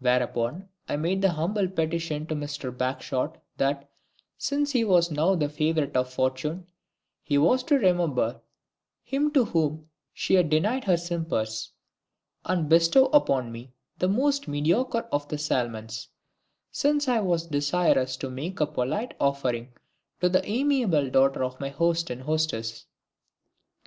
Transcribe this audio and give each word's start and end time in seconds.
Whereupon 0.00 0.68
I 0.86 0.98
made 0.98 1.22
the 1.22 1.30
humble 1.30 1.66
petition 1.66 2.26
to 2.26 2.34
Mister 2.34 2.70
BAGSHOT 2.70 3.38
that, 3.56 3.88
since 4.36 4.72
he 4.72 4.84
was 4.84 5.10
now 5.10 5.34
the 5.34 5.48
favourite 5.48 5.96
of 5.96 6.12
Fortune, 6.12 6.66
he 7.22 7.38
was 7.38 7.62
to 7.62 7.78
remember 7.78 8.42
him 9.02 9.30
to 9.30 9.46
whom 9.46 9.88
she 10.12 10.34
had 10.34 10.50
denied 10.50 10.84
her 10.84 10.98
simpers, 10.98 11.70
and 12.44 12.68
bestow 12.68 13.06
upon 13.14 13.50
me 13.50 13.72
the 13.98 14.08
most 14.10 14.46
mediocre 14.46 15.08
of 15.10 15.26
the 15.28 15.38
salmons, 15.38 16.08
since 16.70 17.08
I 17.08 17.20
was 17.20 17.46
desirous 17.46 18.18
to 18.18 18.28
make 18.28 18.60
a 18.60 18.66
polite 18.66 19.14
offering 19.18 19.72
to 20.20 20.28
the 20.28 20.46
amiable 20.46 21.08
daughter 21.08 21.42
of 21.42 21.58
my 21.58 21.70
host 21.70 22.10
and 22.10 22.20
hostess. 22.24 22.84